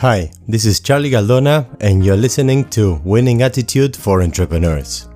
Hi, 0.00 0.30
this 0.46 0.64
is 0.64 0.78
Charlie 0.78 1.10
Galdona, 1.10 1.66
and 1.80 2.04
you're 2.04 2.16
listening 2.16 2.70
to 2.70 3.00
Winning 3.02 3.42
Attitude 3.42 3.96
for 3.96 4.22
Entrepreneurs. 4.22 5.08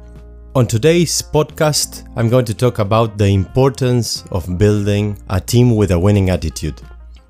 On 0.57 0.67
today's 0.67 1.23
podcast, 1.23 2.05
I'm 2.17 2.29
going 2.29 2.45
to 2.47 2.53
talk 2.53 2.81
about 2.81 3.17
the 3.17 3.29
importance 3.29 4.25
of 4.33 4.59
building 4.59 5.17
a 5.31 5.41
team 5.41 5.77
with 5.77 5.93
a 5.93 5.99
winning 6.01 6.31
attitude. 6.31 6.81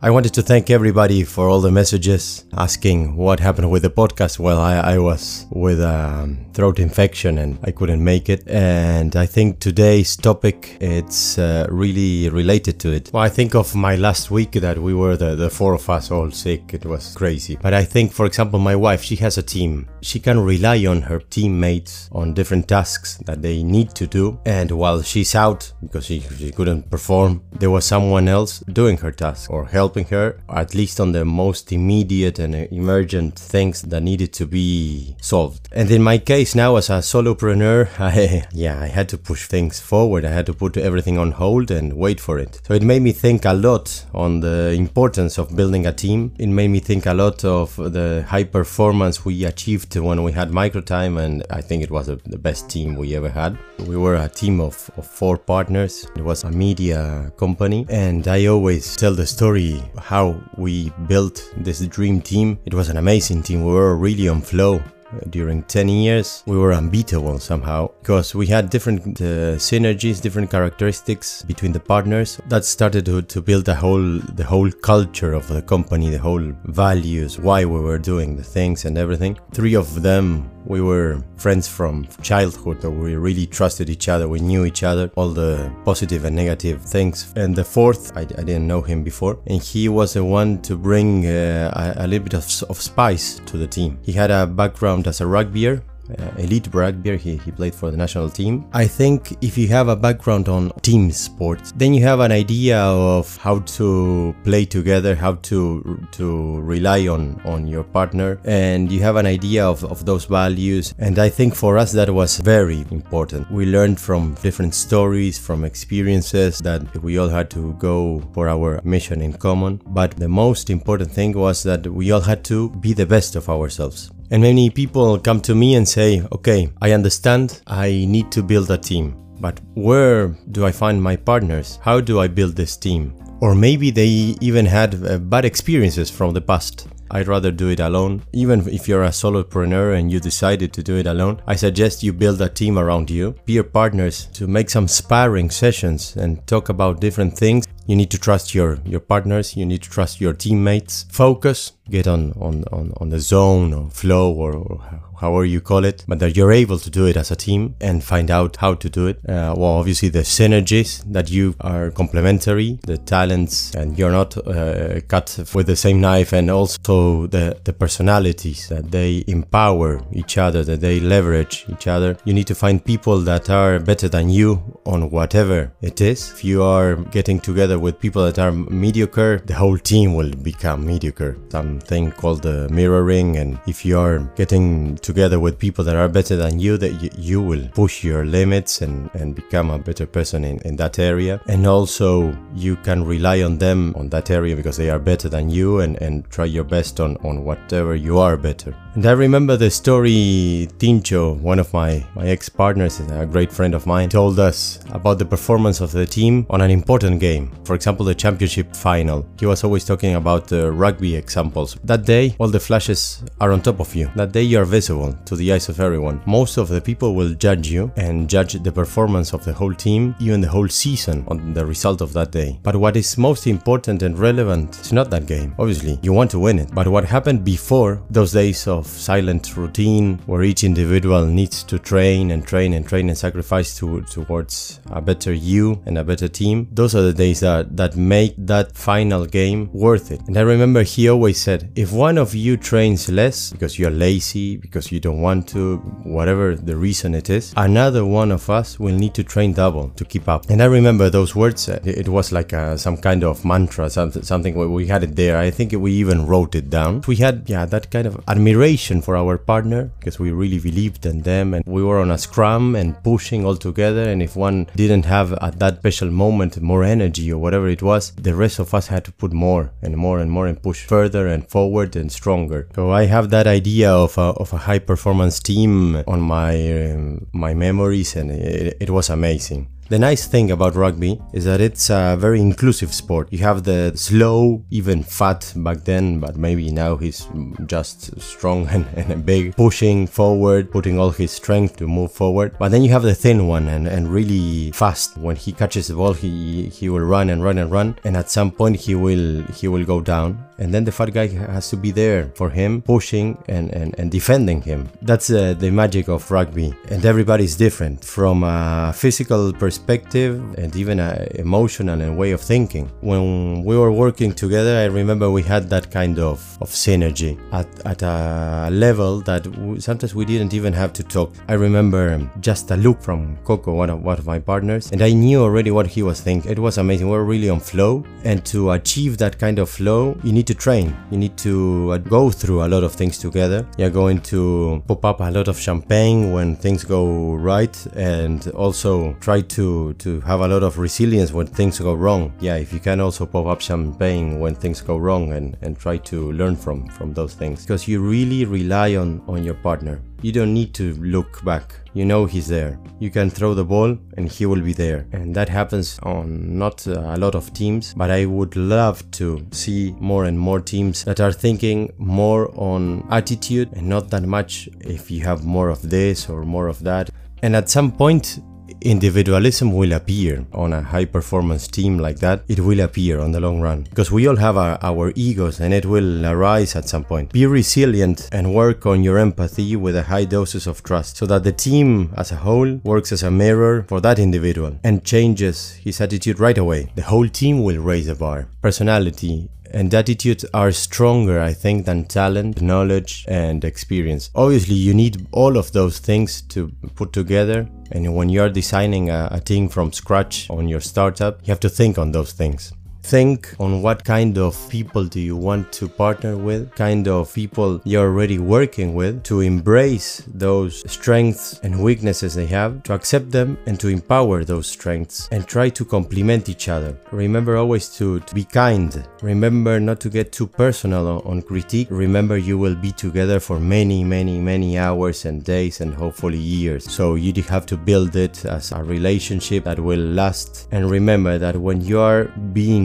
I 0.05 0.11
wanted 0.11 0.34
to 0.34 0.43
thank 0.43 0.69
everybody 0.69 1.23
for 1.23 1.48
all 1.48 1.61
the 1.61 1.71
messages 1.71 2.45
asking 2.55 3.14
what 3.14 3.39
happened 3.39 3.71
with 3.71 3.82
the 3.82 3.91
podcast. 3.91 4.41
Well, 4.41 4.59
I, 4.59 4.95
I 4.95 4.98
was 4.98 5.46
with 5.50 5.79
a 5.79 6.36
throat 6.55 6.80
infection 6.80 7.39
and 7.39 7.57
I 7.62 7.71
couldn't 7.71 8.03
make 8.03 8.29
it. 8.29 8.43
And 8.49 9.14
I 9.14 9.27
think 9.27 9.61
today's 9.61 10.17
topic 10.17 10.77
it's 10.80 11.39
uh, 11.39 11.68
really 11.71 12.29
related 12.30 12.80
to 12.80 12.91
it. 12.91 13.13
Well, 13.13 13.22
I 13.22 13.29
think 13.29 13.54
of 13.54 13.77
my 13.77 13.94
last 13.94 14.32
week 14.32 14.50
that 14.50 14.77
we 14.77 14.93
were 14.93 15.17
the, 15.17 15.36
the 15.36 15.49
four 15.49 15.72
of 15.75 15.89
us 15.89 16.11
all 16.11 16.32
sick. 16.32 16.75
It 16.75 16.85
was 16.85 17.14
crazy. 17.14 17.57
But 17.63 17.72
I 17.72 17.85
think, 17.85 18.11
for 18.11 18.27
example, 18.27 18.58
my 18.58 18.75
wife, 18.75 19.05
she 19.05 19.14
has 19.16 19.39
a 19.39 19.43
team. 19.43 19.89
She 20.00 20.19
can 20.19 20.41
rely 20.41 20.85
on 20.85 21.03
her 21.03 21.21
teammates 21.21 22.08
on 22.11 22.35
different 22.35 22.66
tasks 22.66 23.19
that 23.19 23.41
they 23.41 23.63
need 23.63 23.94
to 23.94 24.08
do. 24.08 24.41
And 24.46 24.69
while 24.72 25.00
she's 25.03 25.36
out 25.36 25.72
because 25.80 26.07
she, 26.07 26.19
she 26.19 26.50
couldn't 26.50 26.91
perform, 26.91 27.44
there 27.53 27.71
was 27.71 27.85
someone 27.85 28.27
else 28.27 28.58
doing 28.61 28.96
her 28.96 29.13
task 29.13 29.49
or 29.49 29.66
helping 29.66 29.92
helping 29.93 30.17
her, 30.17 30.37
at 30.49 30.75
least 30.75 31.01
on 31.01 31.13
the 31.13 31.25
most 31.25 31.71
immediate 31.71 32.39
and 32.39 32.55
emergent 32.73 33.39
things 33.39 33.83
that 33.83 34.03
needed 34.03 34.33
to 34.33 34.47
be 34.47 35.14
solved. 35.20 35.69
And 35.70 35.91
in 35.91 36.03
my 36.03 36.19
case 36.19 36.55
now 36.55 36.77
as 36.77 36.89
a 36.89 37.03
solopreneur, 37.03 37.89
I, 37.98 38.47
yeah, 38.53 38.81
I 38.81 38.86
had 38.86 39.09
to 39.11 39.19
push 39.19 39.47
things 39.47 39.81
forward. 39.81 40.25
I 40.25 40.31
had 40.31 40.47
to 40.47 40.55
put 40.55 40.77
everything 40.77 41.19
on 41.19 41.33
hold 41.33 41.70
and 41.70 41.92
wait 41.92 42.20
for 42.20 42.39
it. 42.39 42.61
So 42.67 42.73
it 42.73 42.83
made 42.83 43.03
me 43.03 43.12
think 43.12 43.44
a 43.44 43.53
lot 43.53 44.06
on 44.14 44.41
the 44.41 44.70
importance 44.70 45.39
of 45.39 45.55
building 45.55 45.84
a 45.86 45.92
team. 45.92 46.33
It 46.38 46.48
made 46.48 46.69
me 46.69 46.81
think 46.81 47.05
a 47.05 47.14
lot 47.14 47.44
of 47.44 47.77
the 47.77 48.25
high 48.27 48.44
performance 48.44 49.27
we 49.27 49.44
achieved 49.44 49.94
when 49.97 50.22
we 50.22 50.33
had 50.33 50.50
microtime 50.50 51.19
and 51.22 51.44
I 51.50 51.61
think 51.61 51.83
it 51.83 51.91
was 51.91 52.09
a, 52.09 52.16
the 52.25 52.38
best 52.38 52.70
team 52.70 52.94
we 52.97 53.14
ever 53.14 53.28
had. 53.28 53.59
We 53.86 53.97
were 53.97 54.14
a 54.14 54.28
team 54.28 54.61
of, 54.61 54.91
of 54.97 55.06
four 55.06 55.36
partners. 55.36 56.06
It 56.16 56.22
was 56.22 56.44
a 56.44 56.50
media 56.50 57.31
company 57.36 57.84
and 57.91 58.27
I 58.27 58.47
always 58.47 58.97
tell 58.97 59.14
the 59.14 59.27
story 59.27 59.81
how 59.98 60.41
we 60.56 60.91
built 61.06 61.52
this 61.56 61.80
dream 61.86 62.20
team. 62.20 62.58
It 62.64 62.75
was 62.75 62.88
an 62.88 62.97
amazing 62.97 63.42
team. 63.42 63.64
We 63.64 63.72
were 63.72 63.97
really 63.97 64.28
on 64.28 64.41
flow 64.41 64.83
during 65.30 65.62
10 65.64 65.88
years 65.88 66.42
we 66.47 66.56
were 66.56 66.72
unbeatable 66.72 67.38
somehow 67.38 67.88
because 68.00 68.34
we 68.34 68.47
had 68.47 68.70
different 68.70 69.20
uh, 69.20 69.56
synergies 69.56 70.20
different 70.20 70.50
characteristics 70.50 71.42
between 71.42 71.72
the 71.72 71.80
partners 71.80 72.41
that 72.48 72.64
started 72.64 73.05
to, 73.05 73.22
to 73.22 73.42
build 73.42 73.69
a 73.69 73.75
whole 73.75 74.19
the 74.34 74.44
whole 74.44 74.70
culture 74.70 75.33
of 75.34 75.47
the 75.48 75.62
company 75.62 76.10
the 76.10 76.19
whole 76.19 76.53
values 76.64 77.38
why 77.38 77.64
we 77.64 77.80
were 77.80 77.98
doing 77.98 78.36
the 78.36 78.42
things 78.42 78.84
and 78.84 78.97
everything 78.97 79.38
three 79.53 79.75
of 79.75 80.03
them 80.03 80.50
we 80.66 80.80
were 80.80 81.22
friends 81.36 81.68
from 81.68 82.06
childhood 82.22 82.82
we 82.84 83.16
really 83.16 83.46
trusted 83.46 83.91
each 83.91 84.08
other 84.08 84.28
we 84.28 84.41
knew 84.41 84.64
each 84.64 84.82
other 84.82 85.10
all 85.16 85.30
the 85.30 85.72
positive 85.84 86.24
and 86.24 86.36
negative 86.36 86.80
things. 86.82 87.32
And 87.36 87.54
the 87.54 87.64
fourth 87.64 88.16
i, 88.16 88.20
I 88.20 88.42
didn't 88.42 88.66
know 88.66 88.82
him 88.82 89.02
before 89.02 89.38
and 89.46 89.62
he 89.62 89.88
was 89.88 90.14
the 90.14 90.24
one 90.24 90.60
to 90.62 90.77
bring 90.77 91.27
uh, 91.27 91.94
a, 91.98 92.04
a, 92.04 92.06
little 92.06 92.24
bit 92.24 92.34
of, 92.34 92.70
of 92.70 92.80
spice 92.80 93.41
to 93.46 93.56
the 93.56 93.66
team. 93.66 93.98
He 94.02 94.12
had 94.12 94.30
a 94.30 94.46
background 94.46 95.06
as 95.06 95.20
a 95.20 95.24
rugbyer 95.24 95.82
uh, 96.19 96.31
elite 96.39 96.69
rugby. 96.72 97.17
He, 97.17 97.36
he 97.36 97.50
played 97.50 97.75
for 97.75 97.91
the 97.91 97.97
national 97.97 98.31
team. 98.31 98.64
I 98.72 98.86
think 98.86 99.36
if 99.41 99.56
you 99.58 99.69
have 99.69 99.89
a 99.89 99.97
background 99.97 100.48
on 100.48 100.70
team 100.83 101.11
sports, 101.11 101.72
then 101.77 101.94
you 101.94 102.03
have 102.03 102.20
an 102.20 102.33
idea 102.33 102.78
of 102.78 103.36
how 103.39 103.61
to 103.61 104.34
play 104.44 104.64
together, 104.64 105.14
how 105.14 105.34
to 105.34 106.06
to 106.12 106.61
rely 106.61 107.06
on 107.09 107.41
on 107.44 107.66
your 107.66 107.84
partner, 107.84 108.41
and 108.44 108.91
you 108.91 109.00
have 109.00 109.16
an 109.16 109.26
idea 109.26 109.65
of, 109.65 109.84
of 109.84 110.04
those 110.04 110.25
values. 110.25 110.94
And 110.99 111.19
I 111.19 111.28
think 111.28 111.54
for 111.54 111.78
us 111.78 111.93
that 111.93 112.10
was 112.10 112.38
very 112.38 112.84
important. 112.91 113.50
We 113.50 113.66
learned 113.66 114.00
from 114.00 114.34
different 114.43 114.75
stories, 114.75 115.38
from 115.38 115.65
experiences 115.65 116.59
that 116.59 117.03
we 117.03 117.19
all 117.19 117.28
had 117.28 117.50
to 117.50 117.75
go 117.75 118.22
for 118.34 118.49
our 118.49 118.81
mission 118.84 119.21
in 119.21 119.32
common. 119.34 119.81
But 119.87 120.16
the 120.16 120.28
most 120.28 120.71
important 120.71 121.12
thing 121.12 121.32
was 121.32 121.62
that 121.62 121.87
we 121.87 122.10
all 122.10 122.21
had 122.21 122.44
to 122.44 122.71
be 122.71 122.93
the 122.93 123.06
best 123.06 123.37
of 123.37 123.49
ourselves. 123.49 124.10
And 124.32 124.41
many 124.41 124.70
people 124.70 125.19
come 125.19 125.43
to 125.43 125.54
me 125.54 125.75
and 125.75 125.87
say, 125.87 126.22
okay, 126.32 126.70
I 126.81 126.93
understand, 126.93 127.60
I 127.66 128.06
need 128.09 128.32
to 128.32 128.43
build 128.43 128.70
a 128.70 128.78
team. 128.78 129.15
But 129.38 129.60
where 129.75 130.28
do 130.53 130.65
I 130.65 130.72
find 130.72 131.03
my 131.03 131.16
partners? 131.16 131.78
How 131.82 132.00
do 132.00 132.19
I 132.19 132.28
build 132.28 132.56
this 132.56 132.78
team? 132.78 133.12
Or 133.43 133.54
maybe 133.54 133.91
they 133.91 134.34
even 134.41 134.65
had 134.65 134.94
uh, 135.04 135.19
bad 135.19 135.44
experiences 135.44 136.09
from 136.09 136.32
the 136.32 136.41
past. 136.41 136.88
I'd 137.10 137.28
rather 137.28 137.50
do 137.50 137.69
it 137.69 137.81
alone. 137.81 138.22
Even 138.32 138.66
if 138.70 138.88
you're 138.88 139.04
a 139.04 139.10
solopreneur 139.10 139.98
and 139.98 140.10
you 140.10 140.19
decided 140.19 140.72
to 140.72 140.82
do 140.82 140.97
it 140.97 141.06
alone, 141.06 141.43
I 141.47 141.54
suggest 141.54 142.03
you 142.03 142.14
build 142.14 142.41
a 142.41 142.49
team 142.49 142.78
around 142.78 143.10
you, 143.10 143.32
peer 143.44 143.62
partners 143.62 144.28
to 144.32 144.47
make 144.47 144.70
some 144.70 144.88
sparring 144.88 145.50
sessions 145.50 146.16
and 146.16 146.47
talk 146.47 146.70
about 146.70 147.03
different 147.03 147.37
things. 147.37 147.66
You 147.87 147.97
need 147.97 148.10
to 148.10 148.19
trust 148.19 148.54
your, 148.54 148.78
your 148.84 149.00
partners, 149.00 149.56
you 149.56 149.66
need 149.66 149.82
to 149.82 149.91
trust 149.91 150.20
your 150.20 150.32
teammates. 150.32 151.06
Focus, 151.10 151.72
get 151.91 152.06
on, 152.06 152.32
on, 152.41 152.65
on, 152.72 152.93
on 152.98 153.09
the 153.10 153.20
zone 153.20 153.72
or 153.75 153.91
flow 153.91 154.32
or, 154.32 154.54
or 154.54 155.03
however 155.20 155.44
you 155.44 155.60
call 155.60 155.84
it, 155.84 156.04
but 156.09 156.19
that 156.19 156.37
you're 156.37 156.53
able 156.53 156.78
to 156.78 156.91
do 156.91 157.06
it 157.06 157.16
as 157.16 157.31
a 157.31 157.37
team 157.37 157.75
and 157.81 158.03
find 158.03 158.31
out 158.31 158.56
how 158.56 158.75
to 158.75 158.88
do 158.88 159.06
it. 159.06 159.19
Uh, 159.28 159.54
well, 159.56 159.78
obviously 159.78 160.09
the 160.09 160.20
synergies 160.20 161.03
that 161.12 161.31
you 161.31 161.54
are 161.60 161.91
complementary, 161.91 162.78
the 162.82 162.98
talents, 162.98 163.75
and 163.75 163.99
you're 163.99 164.10
not 164.10 164.37
uh, 164.37 165.00
cut 165.06 165.38
with 165.54 165.66
the 165.66 165.76
same 165.76 166.00
knife, 166.00 166.32
and 166.32 166.50
also 166.50 167.26
the 167.28 167.56
the 167.64 167.72
personalities 167.72 168.69
that 168.69 168.91
they 168.91 169.22
empower 169.28 170.03
each 170.12 170.38
other, 170.38 170.64
that 170.64 170.81
they 170.81 170.99
leverage 170.99 171.64
each 171.69 171.87
other. 171.87 172.16
You 172.25 172.34
need 172.34 172.49
to 172.49 172.54
find 172.54 172.84
people 172.84 173.19
that 173.20 173.49
are 173.49 173.78
better 173.78 174.09
than 174.09 174.28
you 174.28 174.81
on 174.87 175.10
whatever 175.10 175.72
it 175.81 176.00
is. 176.00 176.32
If 176.32 176.44
you 176.44 176.62
are 176.64 176.97
getting 176.97 177.38
together 177.38 177.72
with 177.78 178.00
people 178.00 178.25
that 178.25 178.38
are 178.38 178.53
mediocre, 178.53 179.43
the 179.44 179.55
whole 179.55 179.78
team 179.78 180.15
will 180.15 180.31
become 180.31 180.87
mediocre. 180.87 181.37
Something 181.50 182.12
called 182.12 182.43
the 182.43 182.69
mirroring, 182.69 183.37
and 183.37 183.59
if 183.66 183.84
you 183.84 183.99
are 183.99 184.19
getting 184.37 184.97
together 184.97 185.38
with 185.41 185.59
people 185.59 185.84
that 185.84 185.97
are 185.97 186.09
better 186.09 186.37
than 186.37 186.59
you 186.59 186.77
that 186.78 187.19
you, 187.19 187.43
will 187.43 187.66
push 187.75 188.05
your 188.05 188.25
limits 188.25 188.82
and, 188.82 189.11
and 189.15 189.34
become 189.34 189.71
a 189.71 189.78
better 189.78 190.06
person 190.06 190.44
in, 190.44 190.59
in 190.61 190.77
that 190.77 190.99
area 190.99 191.41
and 191.49 191.66
also 191.66 192.37
you 192.55 192.77
can 192.77 193.05
rely 193.05 193.43
on 193.43 193.59
them 193.59 193.93
on 193.97 194.09
that 194.11 194.31
area 194.31 194.55
because 194.55 194.77
they 194.77 194.91
are 194.91 194.99
better 194.99 195.28
than 195.28 195.50
you 195.50 195.81
and, 195.81 196.00
and 196.00 196.28
try 196.31 196.44
your 196.44 196.65
best 196.65 197.00
on, 197.00 197.16
on 197.19 197.44
whatever 197.44 197.97
you 197.97 198.19
are 198.19 198.37
better 198.37 198.75
and 198.94 199.06
I 199.06 199.12
remember 199.12 199.56
the 199.56 199.71
story 199.71 200.69
Tincho, 200.78 201.41
one 201.41 201.59
of 201.59 201.72
my, 201.72 202.05
my 202.15 202.27
ex-partners, 202.27 203.00
a 203.00 203.25
great 203.25 203.50
friend 203.50 203.75
of 203.75 203.87
mine, 203.87 204.11
told 204.11 204.38
us 204.38 204.81
about 204.91 205.19
the 205.19 205.25
performance 205.25 205.81
of 205.81 205.93
the 205.93 206.05
team 206.05 206.47
on 206.50 206.61
an 206.61 206.71
important 206.71 207.19
game. 207.19 207.50
For 207.65 207.75
example, 207.75 208.05
the 208.05 208.15
championship 208.15 208.75
final. 208.77 209.27
He 209.39 209.47
was 209.47 209.65
always 209.65 209.84
talking 209.84 210.15
about 210.15 210.49
the 210.49 210.71
rugby 210.71 211.17
examples. 211.17 211.77
That 211.84 212.05
day, 212.05 212.34
all 212.39 212.49
the 212.49 212.61
flashes 212.61 213.23
are 213.41 213.53
on 213.53 213.62
top 213.62 213.81
of 213.81 213.95
you. 213.95 214.11
That 214.17 214.33
day 214.33 214.43
you 214.43 214.59
are 214.59 214.65
visible 214.65 215.17
to 215.27 215.37
the 215.37 215.53
eyes 215.53 215.69
of 215.69 215.81
everyone. 215.81 216.23
Most 216.27 216.56
of 216.56 216.69
the 216.69 216.81
people 216.81 217.15
will 217.15 217.34
judge 217.34 217.69
you 217.69 217.93
and 217.97 218.28
judge 218.28 218.55
the 218.55 218.73
performance 218.73 219.33
of 219.33 219.45
the 219.45 219.53
whole 219.53 219.75
team, 219.75 220.15
even 220.21 220.41
the 220.41 220.49
whole 220.49 220.69
season 220.69 221.25
on 221.28 221.55
the 221.55 221.65
result 221.65 222.00
of 222.00 222.12
that 222.12 222.31
day. 222.31 222.59
But 222.62 222.77
what 222.77 222.97
is 222.97 223.19
most 223.19 223.47
important 223.47 224.03
and 224.03 224.19
relevant 224.19 224.81
is 224.81 224.93
not 224.93 225.11
that 225.11 225.27
game. 225.27 225.55
Obviously, 225.59 225.99
you 226.03 226.12
want 226.12 226.31
to 226.33 226.39
win 226.39 226.59
it. 226.59 226.75
But 226.75 226.89
what 226.89 227.05
happened 227.05 227.44
before 227.44 228.03
those 228.11 228.33
days 228.33 228.67
of 228.67 228.87
silent 228.87 229.56
routine 229.56 230.19
where 230.27 230.43
each 230.43 230.65
individual 230.65 231.27
needs 231.27 231.62
to 231.65 231.79
train 231.79 232.31
and 232.31 232.47
train 232.47 232.75
and 232.75 232.87
train 232.87 233.09
and 233.09 233.19
sacrifice 233.19 233.77
to, 233.79 234.03
towards 234.03 234.81
a 234.91 235.00
better 235.00 235.32
you 235.32 235.81
and 235.87 235.99
a 235.99 236.05
better 236.05 236.29
team. 236.29 236.69
Those 236.73 236.94
are 236.94 237.03
the 237.03 237.12
days 237.12 237.41
that, 237.41 237.51
that 237.70 237.96
make 237.96 238.34
that 238.38 238.76
final 238.76 239.26
game 239.26 239.70
worth 239.72 240.10
it. 240.10 240.20
And 240.28 240.37
I 240.37 240.43
remember 240.43 240.82
he 240.82 241.08
always 241.08 241.38
said, 241.40 241.70
if 241.75 241.93
one 241.93 242.19
of 242.19 242.34
you 242.34 242.56
trains 242.56 243.08
less 243.08 243.50
because 243.52 243.78
you're 243.78 243.96
lazy, 244.06 244.56
because 244.56 244.90
you 244.93 245.00
don't 245.00 245.20
want 245.20 245.49
to, 245.49 245.78
whatever 246.16 246.56
the 246.56 246.76
reason 246.76 247.14
it 247.14 247.28
is, 247.31 247.52
another 247.56 248.04
one 248.04 248.31
of 248.32 248.49
us 248.50 248.78
will 248.78 248.94
need 248.94 249.14
to 249.14 249.25
train 249.25 249.52
double 249.52 249.90
to 249.90 250.04
keep 250.04 250.28
up. 250.28 250.49
And 250.50 250.62
I 250.62 250.66
remember 250.66 251.10
those 251.10 251.34
words. 251.34 251.69
Uh, 251.69 251.81
it 251.84 252.08
was 252.08 252.32
like 252.32 252.52
a, 252.52 252.78
some 252.78 252.96
kind 252.96 253.22
of 253.25 253.44
mantra, 253.44 253.90
something, 253.90 254.22
something 254.22 254.52
we 254.72 254.87
had 254.87 255.05
it 255.05 255.16
there. 255.16 255.38
I 255.38 255.50
think 255.50 255.72
we 255.72 255.93
even 255.93 256.26
wrote 256.26 256.55
it 256.55 256.70
down. 256.70 257.02
We 257.06 257.16
had, 257.16 257.48
yeah, 257.48 257.66
that 257.66 257.90
kind 257.90 258.06
of 258.06 258.22
admiration 258.28 259.02
for 259.02 259.16
our 259.16 259.38
partner 259.38 259.90
because 259.98 260.19
we 260.19 260.31
really 260.31 260.58
believed 260.58 261.06
in 261.06 261.22
them 261.22 261.55
and 261.55 261.64
we 261.66 261.82
were 261.82 262.00
on 262.00 262.10
a 262.10 262.19
scrum 262.19 262.76
and 262.76 263.02
pushing 263.02 263.44
all 263.44 263.56
together 263.56 264.05
and 264.08 264.22
if 264.22 264.37
one 264.37 264.66
didn't 264.76 265.05
have 265.05 265.32
at 265.34 265.58
that 265.58 265.78
special 265.78 266.10
moment 266.10 266.60
more 266.60 266.84
energy 266.84 267.32
or 267.32 267.38
whatever 267.44 267.69
it 267.77 267.83
was 267.83 268.03
the 268.29 268.35
rest 268.44 268.56
of 268.59 268.69
us 268.79 268.87
had 268.94 269.05
to 269.05 269.12
put 269.23 269.33
more 269.33 269.65
and 269.85 269.97
more 269.97 270.19
and 270.23 270.31
more 270.37 270.47
and 270.50 270.62
push 270.62 270.81
further 270.94 271.25
and 271.27 271.41
forward 271.55 271.91
and 272.00 272.09
stronger. 272.21 272.61
So 272.77 272.83
i 273.00 273.05
have 273.15 273.27
that 273.37 273.47
idea 273.61 273.91
of 274.06 274.12
a, 274.27 274.29
of 274.43 274.49
a 274.53 274.61
high 274.69 274.83
performance 274.93 275.37
team 275.50 275.73
on 276.15 276.21
my 276.37 276.53
um, 276.81 277.27
my 277.44 277.53
memories 277.67 278.11
and 278.19 278.31
it, 278.31 278.77
it 278.85 278.91
was 278.91 279.11
amazing 279.11 279.62
The 279.93 279.99
nice 279.99 280.27
thing 280.27 280.53
about 280.53 280.75
rugby 280.75 281.21
is 281.35 281.44
that 281.44 281.61
it's 281.61 281.91
a 281.91 282.17
very 282.19 282.41
inclusive 282.41 282.94
sport. 282.94 283.31
You 283.31 283.41
have 283.41 283.65
the 283.65 283.93
slow, 283.94 284.65
even 284.71 285.03
fat 285.03 285.53
back 285.55 285.85
then, 285.85 286.19
but 286.19 286.35
maybe 286.35 286.71
now 286.71 286.97
he's 286.97 287.29
just 287.67 288.19
strong 288.19 288.67
and, 288.71 288.87
and 288.97 289.27
big, 289.27 289.55
pushing 289.55 290.06
forward, 290.06 290.71
putting 290.71 290.99
all 290.99 291.11
his 291.11 291.31
strength 291.31 291.77
to 291.77 291.87
move 291.87 292.11
forward. 292.11 292.56
But 292.59 292.71
then 292.71 292.83
you 292.83 292.91
have 292.91 293.03
the 293.03 293.15
thin 293.15 293.49
one 293.49 293.69
and, 293.69 293.87
and 293.87 294.11
really 294.11 294.71
fast. 294.71 295.19
When 295.19 295.37
he 295.37 295.53
catches 295.53 295.89
the 295.89 295.94
ball, 295.97 296.15
he 296.15 296.71
he 296.71 296.89
will 296.89 297.00
run 297.00 297.29
and 297.29 297.44
run 297.44 297.59
and 297.59 297.71
run, 297.71 297.99
and 298.03 298.17
at 298.17 298.31
some 298.31 298.50
point 298.50 298.77
he 298.77 298.94
will 298.94 299.43
he 299.53 299.69
will 299.69 299.85
go 299.85 300.00
down 300.00 300.43
and 300.62 300.73
then 300.73 300.85
the 300.85 300.93
fat 300.93 301.12
guy 301.12 301.26
has 301.26 301.69
to 301.70 301.76
be 301.76 301.91
there 301.91 302.31
for 302.35 302.49
him 302.49 302.82
pushing 302.82 303.37
and, 303.49 303.75
and, 303.75 303.99
and 303.99 304.11
defending 304.11 304.61
him. 304.62 304.88
That's 305.03 305.29
uh, 305.31 305.55
the 305.55 305.70
magic 305.70 306.09
of 306.09 306.31
rugby. 306.31 306.73
And 306.88 307.05
everybody's 307.05 307.56
different 307.56 308.05
from 308.05 308.44
a 308.44 308.93
physical 308.94 309.53
perspective 309.53 310.32
and 310.59 310.75
even 310.76 311.00
a 311.00 311.26
emotional 311.35 312.00
and 312.00 312.17
way 312.17 312.31
of 312.32 312.41
thinking. 312.41 312.87
When 313.00 313.64
we 313.64 313.76
were 313.76 313.93
working 313.93 314.32
together 314.32 314.76
i 314.79 314.85
remember 314.85 315.31
we 315.31 315.43
had 315.43 315.69
that 315.70 315.91
kind 315.91 316.19
of, 316.19 316.38
of 316.61 316.70
synergy 316.70 317.32
at, 317.53 317.69
at 317.87 318.03
a 318.03 318.69
level 318.70 319.20
that 319.23 319.43
sometimes 319.79 320.15
we 320.15 320.25
didn't 320.25 320.55
even 320.55 320.73
have 320.73 320.93
to 320.94 321.03
talk. 321.03 321.35
I 321.49 321.55
remember 321.55 322.03
just 322.41 322.70
a 322.70 322.76
look 322.76 323.03
from 323.03 323.37
coco 323.44 323.75
one 323.75 323.91
of, 323.91 324.03
one 324.03 324.19
of 324.19 324.26
my 324.26 324.38
partners 324.38 324.93
and 324.93 325.03
i 325.03 325.12
knew 325.12 325.41
already 325.41 325.70
what 325.70 325.87
he 325.87 326.03
was 326.03 326.20
thinking. 326.20 326.50
It 326.50 326.58
was 326.58 326.79
amazing. 326.79 327.08
We 327.08 327.17
were 327.17 327.25
really 327.25 327.50
on 327.50 327.61
flow. 327.61 328.05
And 328.25 328.44
to 328.47 328.73
achieve 328.73 329.19
that 329.19 329.38
kind 329.38 329.58
of 329.58 329.69
flow 329.69 330.17
you 330.23 330.32
need 330.32 330.43
need 330.43 330.51
to 330.52 330.58
train. 330.58 330.94
You 331.10 331.19
need 331.19 331.37
to 331.38 331.93
uh, 331.93 331.99
go 331.99 332.31
through 332.31 332.64
a 332.64 332.69
lot 332.69 332.84
of 332.84 332.93
things 332.93 333.19
together. 333.19 333.66
You're 333.78 333.96
going 334.02 334.20
to 334.32 334.82
pop 334.87 335.04
up 335.04 335.20
a 335.20 335.31
lot 335.31 335.49
of 335.49 335.58
champagne 335.58 336.32
when 336.32 336.56
things 336.56 336.84
go 336.84 337.34
right 337.34 337.75
and 337.94 338.46
also 338.49 339.14
try 339.20 339.40
to, 339.56 339.94
to 339.94 340.20
have 340.20 340.40
a 340.40 340.49
lot 340.49 340.62
of 340.62 340.78
resilience 340.78 341.32
when 341.32 341.46
things 341.46 341.78
go 341.78 341.94
wrong. 341.94 342.32
Yeah, 342.40 342.56
if 342.56 342.72
you 342.72 342.81
can 342.81 343.00
also 343.00 343.25
pop 343.26 343.46
up 343.46 343.60
champagne 343.60 344.40
when 344.40 344.54
things 344.54 344.81
go 344.81 344.96
wrong 344.99 345.32
and, 345.32 345.56
and 345.62 345.78
try 345.78 345.96
to 345.99 346.32
learn 346.32 346.56
from, 346.56 346.88
from 346.88 347.14
those 347.14 347.34
things. 347.34 347.62
Because 347.62 347.88
you 347.88 348.02
really 348.02 348.44
rely 348.44 348.96
on, 348.96 349.22
on 349.26 349.43
your 349.44 349.55
partner. 349.55 350.00
You 350.22 350.30
don't 350.30 350.54
need 350.54 350.72
to 350.74 350.94
look 350.94 351.44
back. 351.44 351.74
You 351.94 352.04
know 352.04 352.26
he's 352.26 352.46
there. 352.46 352.78
You 353.00 353.10
can 353.10 353.28
throw 353.28 353.54
the 353.54 353.64
ball 353.64 353.98
and 354.16 354.30
he 354.30 354.46
will 354.46 354.60
be 354.60 354.72
there. 354.72 355.06
And 355.12 355.34
that 355.34 355.48
happens 355.48 355.98
on 356.04 356.56
not 356.56 356.86
uh, 356.86 356.92
a 356.92 357.19
lot 357.19 357.34
of 357.34 357.52
teams, 357.52 357.92
but 357.94 358.10
I 358.10 358.26
would 358.26 358.54
love 358.54 359.10
to 359.12 359.44
see 359.50 359.96
more 359.98 360.26
and 360.26 360.38
more 360.38 360.60
teams 360.60 361.02
that 361.04 361.20
are 361.20 361.32
thinking 361.32 361.92
more 361.98 362.56
on 362.56 363.04
attitude 363.10 363.72
and 363.72 363.88
not 363.88 364.10
that 364.10 364.22
much 364.22 364.69
if 364.80 365.10
you 365.10 365.24
have 365.24 365.44
more 365.44 365.69
of 365.69 365.90
this 365.90 366.28
or 366.28 366.44
more 366.44 366.69
of 366.69 366.78
that. 366.84 367.10
And 367.42 367.56
at 367.56 367.69
some 367.69 367.90
point, 367.90 368.38
individualism 368.82 369.73
will 369.73 369.93
appear 369.93 370.44
on 370.52 370.73
a 370.73 370.82
high 370.82 371.05
performance 371.05 371.67
team 371.67 371.99
like 371.99 372.19
that. 372.19 372.43
It 372.49 372.61
will 372.61 372.81
appear 372.81 373.20
on 373.20 373.32
the 373.32 373.40
long 373.40 373.61
run 373.61 373.82
because 373.84 374.11
we 374.11 374.26
all 374.26 374.37
have 374.37 374.56
our, 374.56 374.79
our, 374.82 375.12
egos 375.14 375.61
and 375.61 375.73
it 375.75 375.87
will 375.87 376.26
arise 376.26 376.76
at 376.76 376.88
some 376.88 377.05
point. 377.05 377.32
Be 377.32 377.46
resilient 377.46 378.29
and 378.32 378.55
work 378.55 378.87
on 378.87 379.02
your 379.02 379.19
empathy 379.19 379.76
with 379.76 379.96
a 379.96 380.05
high 380.05 380.25
doses 380.25 380.67
of 380.67 380.82
trust 380.82 381.17
so 381.17 381.26
that 381.26 381.44
the 381.44 381.52
team 381.52 382.12
as 382.17 382.32
a 382.32 382.37
whole 382.37 382.81
works 382.84 383.12
as 383.12 383.23
a 383.23 383.31
mirror 383.31 383.84
for 383.88 384.00
that 384.00 384.19
individual 384.19 384.79
and 384.84 385.05
changes 385.05 385.73
his 385.75 386.00
attitude 386.00 386.38
right 386.38 386.58
away. 386.58 386.90
The 386.94 387.02
whole 387.02 387.29
team 387.29 387.62
will 387.62 387.79
raise 387.79 388.06
the 388.06 388.14
bar. 388.14 388.49
Personality 388.61 389.49
and 389.72 389.92
attitude 389.94 390.44
are 390.52 390.70
stronger, 390.72 391.40
I 391.40 391.52
think, 391.52 391.86
than 391.86 392.04
talent, 392.04 392.60
knowledge, 392.60 393.24
and 393.28 393.64
experience. 393.64 394.30
Obviously, 394.34 394.74
you 394.74 394.94
need 394.94 395.26
all 395.32 395.56
of 395.56 395.72
those 395.72 395.98
things 395.98 396.42
to 396.42 396.69
put 396.94 397.12
together. 397.12 397.69
And 397.90 398.14
when 398.14 398.28
you're 398.28 398.50
designing 398.50 399.10
a, 399.10 399.28
a 399.32 399.40
team 399.40 399.69
from 399.69 399.92
scratch 399.92 400.48
on 400.50 400.69
your 400.69 400.80
startup, 400.80 401.40
you 401.42 401.50
have 401.50 401.60
to 401.60 401.69
think 401.69 401.98
on 401.98 402.12
those 402.12 402.32
things. 402.32 402.72
Think 403.02 403.54
on 403.58 403.82
what 403.82 404.04
kind 404.04 404.38
of 404.38 404.56
people 404.70 405.04
do 405.04 405.20
you 405.20 405.37
want 405.37 405.72
to 405.72 405.88
partner 405.88 406.37
with, 406.37 406.75
kind 406.75 407.08
of 407.08 407.34
people 407.34 407.81
you're 407.84 408.06
already 408.06 408.38
working 408.38 408.94
with, 408.94 409.22
to 409.25 409.40
embrace 409.40 410.22
those 410.32 410.82
strengths 410.90 411.58
and 411.62 411.82
weaknesses 411.82 412.34
they 412.34 412.46
have, 412.46 412.82
to 412.84 412.94
accept 412.94 413.31
them 413.31 413.58
and 413.66 413.78
to 413.81 413.88
empower 413.88 414.44
those 414.44 414.66
strengths 414.66 415.28
and 415.32 415.46
try 415.46 415.69
to 415.69 415.84
complement 415.84 416.49
each 416.49 416.69
other. 416.69 416.96
Remember 417.10 417.56
always 417.56 417.88
to, 417.96 418.20
to 418.20 418.34
be 418.34 418.44
kind. 418.44 419.06
Remember 419.20 419.81
not 419.81 420.00
to 420.00 420.08
get 420.08 420.32
too 420.32 420.46
personal 420.46 421.06
on, 421.08 421.22
on 421.25 421.43
critique. 421.43 421.88
Remember 421.90 422.38
you 422.38 422.56
will 422.56 422.76
be 422.76 422.93
together 422.93 423.40
for 423.40 423.58
many, 423.58 424.05
many, 424.05 424.38
many 424.38 424.78
hours 424.78 425.25
and 425.25 425.44
days 425.44 425.81
and 425.81 425.93
hopefully 425.93 426.38
years. 426.38 426.90
So 426.90 427.16
you 427.16 427.32
have 427.43 427.66
to 427.66 427.76
build 427.76 428.16
it 428.16 428.44
as 428.44 428.72
a 428.72 428.82
relationship 428.82 429.64
that 429.64 429.81
will 429.81 429.98
last. 429.98 430.69
And 430.70 430.90
remember 430.90 431.37
that 431.38 431.56
when 431.56 431.81
you 431.81 431.98
are 431.98 432.25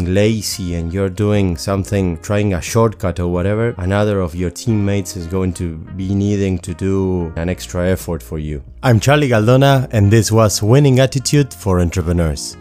lazy 0.07 0.75
and 0.75 0.93
you're 0.93 1.09
doing 1.09 1.57
something, 1.57 2.17
trying 2.19 2.53
a 2.53 2.61
shortcut 2.61 3.19
or 3.19 3.27
whatever, 3.27 3.75
another 3.77 4.21
of 4.21 4.33
your 4.33 4.49
teammates 4.49 5.15
is 5.15 5.27
going 5.27 5.53
to 5.53 5.77
be 5.95 6.15
needing 6.15 6.57
to 6.59 6.73
do 6.73 7.31
an 7.35 7.49
extra 7.49 7.87
effort 7.87 8.23
for 8.23 8.39
you. 8.39 8.63
I'm 8.81 8.99
Charlie 8.99 9.29
Galdona, 9.29 9.87
and 9.91 10.09
this 10.09 10.31
was 10.31 10.63
Winning 10.63 10.99
Attitude 10.99 11.53
for 11.53 11.79
Entrepreneurs. 11.79 12.57